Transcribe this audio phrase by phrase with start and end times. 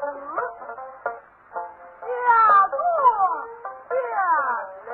[0.00, 0.42] 什么
[2.00, 2.06] 下
[2.66, 2.76] 落
[3.88, 3.94] 不
[4.84, 4.90] 明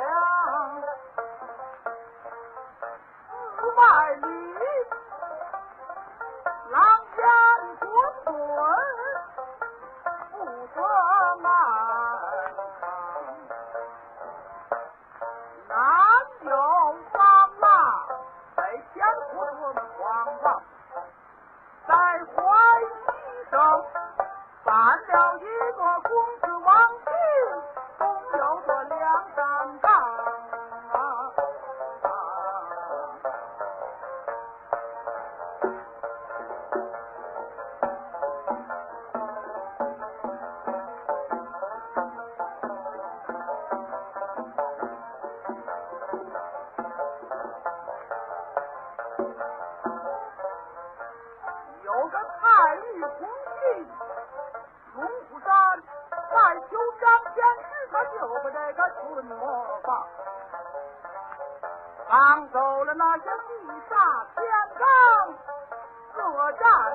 [3.56, 3.80] 四百
[4.14, 4.26] 里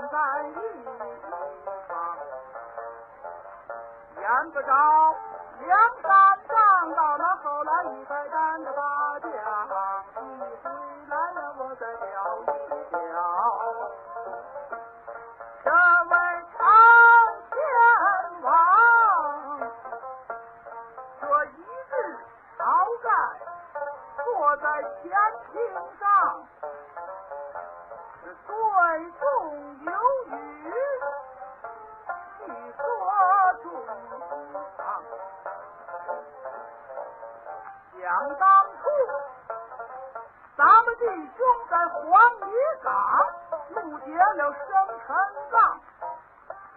[0.09, 0.51] 在一
[1.87, 1.91] 方，
[4.15, 4.67] 眼不着
[5.59, 5.69] 梁
[6.01, 6.09] 山
[6.47, 6.55] 岗，
[6.95, 8.81] 到了后来一百单的大
[9.19, 9.27] 将，
[10.23, 10.25] 一
[10.63, 10.69] 回
[11.09, 11.95] 来了我再聊
[12.39, 12.45] 一
[12.95, 13.15] 聊。
[15.63, 16.13] 这位
[16.57, 16.59] 长
[17.51, 17.55] 天
[18.43, 18.47] 王，
[21.19, 21.57] 这一
[21.89, 21.93] 日
[22.57, 22.61] 晁
[23.03, 23.05] 盖
[24.23, 24.25] 坐
[24.57, 24.95] 在前
[25.51, 25.55] 厅
[25.99, 26.01] 上，
[28.21, 28.53] 是对
[29.19, 29.25] 众
[38.07, 38.47] 想当
[38.81, 38.87] 初，
[40.55, 41.03] 咱们弟
[41.35, 42.01] 兄在黄
[42.39, 42.95] 泥岗
[43.71, 44.63] 怒劫了生
[45.05, 45.13] 辰
[45.51, 45.77] 纲，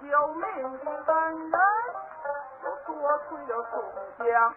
[0.03, 0.45] 救命
[0.85, 1.61] 的恩人
[2.65, 2.93] 又多
[3.29, 3.73] 亏了宋
[4.27, 4.55] 江，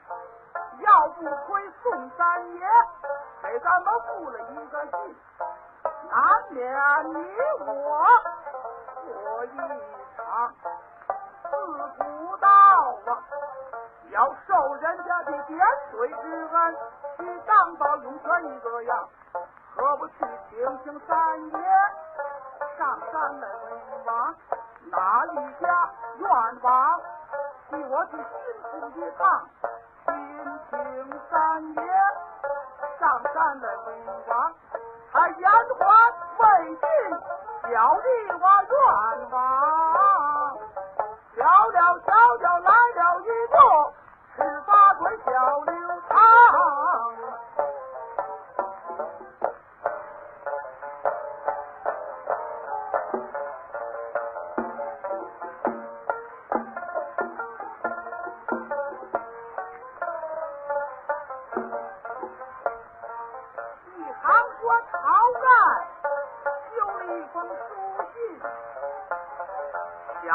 [0.80, 2.68] 要不亏宋三爷
[3.44, 5.16] 给咱们布了一个计，
[6.10, 6.58] 难免
[7.14, 7.16] 你
[7.68, 8.04] 我
[9.06, 9.48] 过一
[10.18, 10.52] 场。
[11.52, 11.56] 自
[12.00, 12.48] 古道
[13.06, 13.12] 啊，
[15.24, 15.60] 受人家的点
[15.92, 16.16] 水之
[16.54, 16.76] 恩，
[17.18, 19.08] 去当到涌泉一个样，
[19.76, 20.14] 何不去
[20.50, 21.58] 请请三爷
[22.78, 24.36] 上山来问望？
[24.92, 26.30] 哪一家愿
[26.62, 27.02] 望
[27.70, 28.22] 替我去辛
[28.64, 29.22] 苦一趟？
[30.06, 30.14] 请
[30.70, 30.78] 请
[31.32, 31.82] 三爷
[33.00, 34.54] 上山来问望，
[35.12, 35.86] 他言还
[36.38, 36.86] 未尽，
[37.64, 39.53] 小弟我愿望。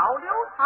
[0.09, 0.65] 老刘头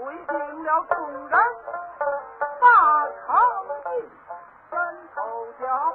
[0.00, 1.38] 他随定了众人，
[2.58, 2.64] 把
[3.06, 3.28] 城
[3.84, 4.10] 进
[4.70, 5.18] 分头
[5.60, 5.92] 交，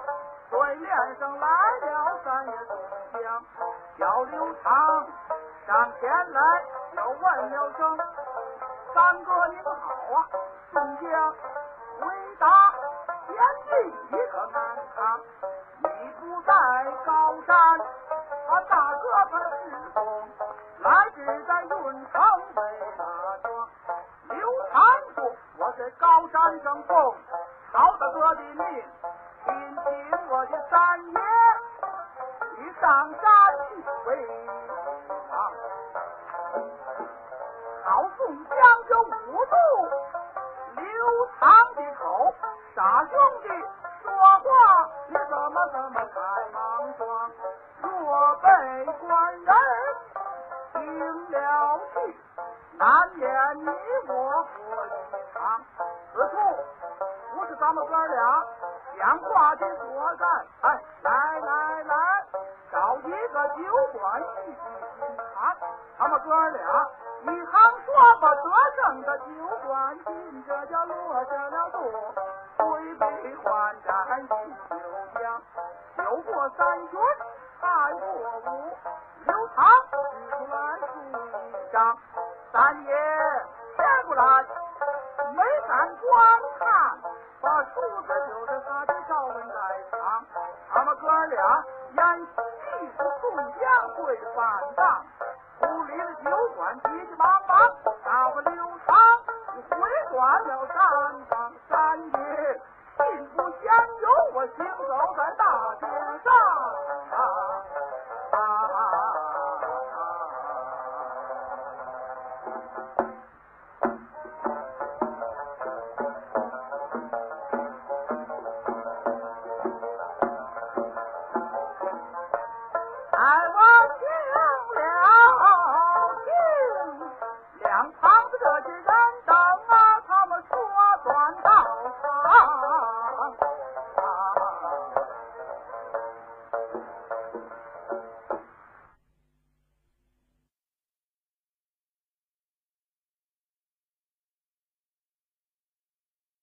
[0.51, 1.47] 对面上来
[1.81, 2.77] 了三爷宋
[3.23, 3.43] 江，
[3.97, 5.07] 小刘长
[5.65, 7.97] 上前来又问了声
[8.93, 9.71] ：“三哥您好
[10.13, 10.29] 啊！”
[10.71, 11.33] 宋江
[11.99, 12.05] 回
[12.37, 12.45] 答
[13.25, 13.35] ：“贤
[13.69, 13.71] 弟
[14.11, 15.19] 你可安康？
[15.79, 16.53] 你不在
[17.05, 17.57] 高山，
[18.47, 19.74] 他大哥他是
[28.35, 28.83] 的命，
[29.43, 29.47] 请
[29.83, 29.85] 请
[30.29, 30.75] 我的三
[31.11, 31.19] 爷，
[32.57, 32.83] 你上
[33.13, 33.23] 山
[33.67, 33.67] 去
[34.07, 34.09] 为
[35.31, 35.33] 王。
[37.83, 37.87] 好
[38.17, 38.55] 宋江
[38.89, 39.05] 就捂
[39.45, 39.55] 住
[40.75, 40.83] 刘
[41.39, 41.43] 唐
[41.75, 42.03] 的口，
[42.75, 43.47] 傻兄弟
[44.03, 44.43] 说话
[45.07, 46.15] 你怎么怎么太
[46.51, 46.57] 莽
[46.97, 47.31] 撞？
[47.81, 48.47] 若被
[48.99, 49.47] 官人
[50.73, 51.95] 听了去，
[52.77, 52.83] 难
[53.15, 53.25] 免
[53.59, 53.69] 你
[54.07, 54.34] 我
[57.65, 58.45] 咱们哥俩
[58.95, 60.25] 讲话的所在。
[60.61, 61.95] 哎，来来来，
[62.71, 64.55] 找一个酒馆细细
[64.99, 65.57] 品谈。
[65.97, 66.61] 他们哥俩
[67.23, 68.43] 一行说把得
[68.75, 69.25] 胜的酒
[69.65, 71.81] 馆进，这就落下了座，
[72.59, 74.27] 推杯换盏饮
[74.69, 74.75] 酒
[75.15, 75.41] 浆，
[75.97, 76.99] 酒过三巡，
[77.59, 78.05] 菜过
[78.45, 78.77] 五，
[79.25, 79.97] 刘唐举
[80.29, 80.85] 出来书
[81.49, 81.97] 一张，
[82.53, 82.93] 三爷
[83.75, 84.23] 接过来，
[85.33, 86.05] 没敢观
[86.59, 86.64] 看，
[87.75, 89.53] 把数字就是他的赵文在
[89.91, 90.25] 场，
[90.71, 92.31] 他们哥俩演戏
[92.97, 94.45] 是宋江会反
[94.77, 95.05] 账，
[95.59, 97.34] 处理了酒馆急急忙